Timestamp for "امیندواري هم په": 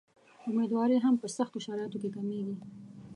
0.47-1.27